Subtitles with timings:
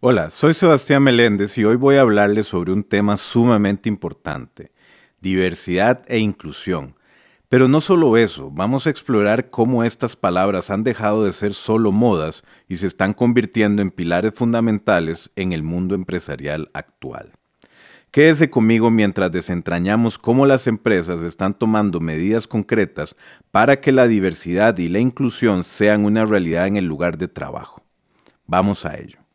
[0.00, 4.70] Hola, soy Sebastián Meléndez y hoy voy a hablarles sobre un tema sumamente importante,
[5.22, 6.96] diversidad e inclusión.
[7.48, 11.92] Pero no solo eso, vamos a explorar cómo estas palabras han dejado de ser solo
[11.92, 17.32] modas y se están convirtiendo en pilares fundamentales en el mundo empresarial actual.
[18.10, 23.16] Quédese conmigo mientras desentrañamos cómo las empresas están tomando medidas concretas
[23.50, 27.82] para que la diversidad y la inclusión sean una realidad en el lugar de trabajo.
[28.46, 29.25] Vamos a ello.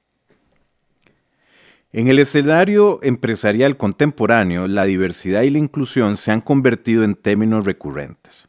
[1.94, 7.66] En el escenario empresarial contemporáneo, la diversidad y la inclusión se han convertido en términos
[7.66, 8.48] recurrentes.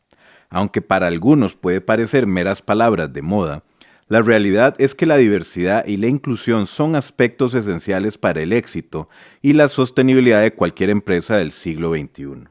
[0.48, 3.64] Aunque para algunos puede parecer meras palabras de moda,
[4.06, 9.08] la realidad es que la diversidad y la inclusión son aspectos esenciales para el éxito
[9.40, 12.44] y la sostenibilidad de cualquier empresa del siglo XXI.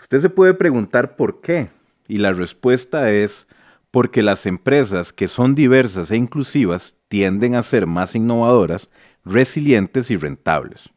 [0.00, 1.70] Usted se puede preguntar por qué,
[2.08, 3.46] y la respuesta es
[3.92, 8.88] porque las empresas que son diversas e inclusivas tienden a ser más innovadoras
[9.28, 10.90] resilientes y rentables.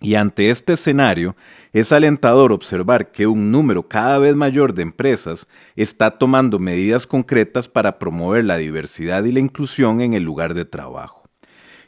[0.00, 1.34] Y ante este escenario,
[1.72, 7.68] es alentador observar que un número cada vez mayor de empresas está tomando medidas concretas
[7.68, 11.28] para promover la diversidad y la inclusión en el lugar de trabajo.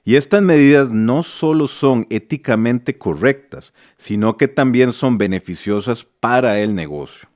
[0.04, 6.74] Y estas medidas no solo son éticamente correctas, sino que también son beneficiosas para el
[6.74, 7.28] negocio.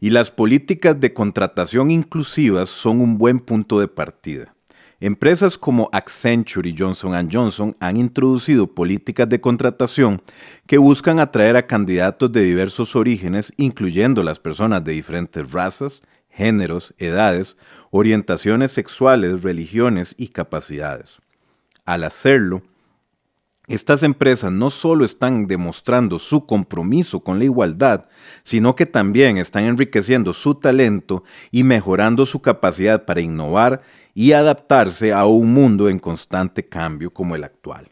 [0.00, 4.54] Y las políticas de contratación inclusivas son un buen punto de partida.
[5.02, 10.20] Empresas como Accenture y Johnson Johnson han introducido políticas de contratación
[10.66, 16.92] que buscan atraer a candidatos de diversos orígenes, incluyendo las personas de diferentes razas, géneros,
[16.98, 17.56] edades,
[17.90, 21.16] orientaciones sexuales, religiones y capacidades.
[21.86, 22.62] Al hacerlo,
[23.70, 28.06] estas empresas no solo están demostrando su compromiso con la igualdad,
[28.42, 33.82] sino que también están enriqueciendo su talento y mejorando su capacidad para innovar
[34.12, 37.88] y adaptarse a un mundo en constante cambio como el actual.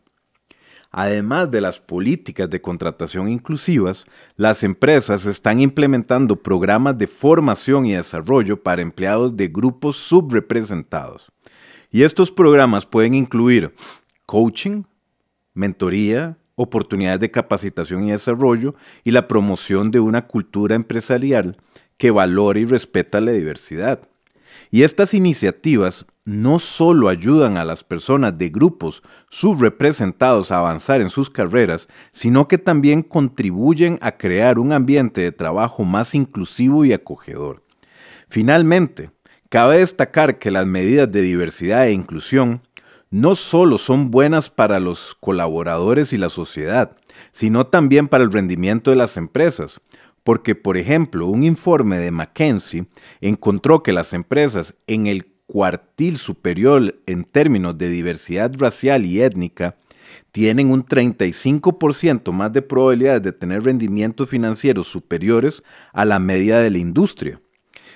[0.91, 4.05] Además de las políticas de contratación inclusivas,
[4.37, 11.31] las empresas están implementando programas de formación y desarrollo para empleados de grupos subrepresentados.
[11.91, 13.75] Y estos programas pueden incluir
[14.27, 14.83] coaching,
[15.59, 18.75] mentoría, oportunidades de capacitación y desarrollo
[19.05, 21.57] y la promoción de una cultura empresarial
[21.97, 24.01] que valore y respeta la diversidad.
[24.71, 31.11] Y estas iniciativas no solo ayudan a las personas de grupos subrepresentados a avanzar en
[31.11, 36.93] sus carreras, sino que también contribuyen a crear un ambiente de trabajo más inclusivo y
[36.93, 37.65] acogedor.
[38.29, 39.11] Finalmente,
[39.49, 42.61] cabe destacar que las medidas de diversidad e inclusión
[43.11, 46.97] no solo son buenas para los colaboradores y la sociedad,
[47.33, 49.81] sino también para el rendimiento de las empresas,
[50.25, 52.87] porque, por ejemplo, un informe de McKinsey
[53.21, 59.77] encontró que las empresas en el cuartil superior en términos de diversidad racial y étnica
[60.33, 66.71] tienen un 35% más de probabilidades de tener rendimientos financieros superiores a la media de
[66.71, 67.41] la industria.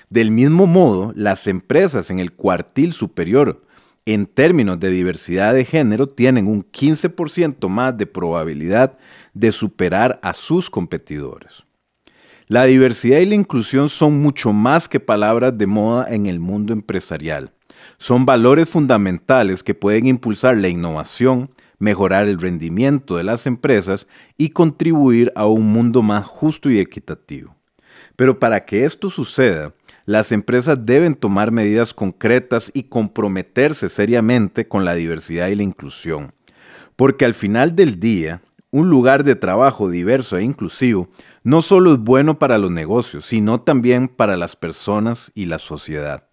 [0.09, 3.63] Del mismo modo, las empresas en el cuartil superior
[4.05, 8.97] en términos de diversidad de género tienen un 15% más de probabilidad
[9.33, 11.63] de superar a sus competidores.
[12.47, 16.73] La diversidad y la inclusión son mucho más que palabras de moda en el mundo
[16.73, 17.53] empresarial.
[17.97, 21.49] Son valores fundamentales que pueden impulsar la innovación,
[21.79, 27.55] mejorar el rendimiento de las empresas y contribuir a un mundo más justo y equitativo.
[28.15, 29.73] Pero para que esto suceda,
[30.05, 36.33] las empresas deben tomar medidas concretas y comprometerse seriamente con la diversidad y la inclusión.
[36.95, 41.07] Porque al final del día, un lugar de trabajo diverso e inclusivo
[41.43, 46.25] no solo es bueno para los negocios, sino también para las personas y la sociedad.